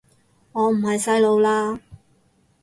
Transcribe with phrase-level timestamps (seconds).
[0.53, 1.79] 我唔係細路喇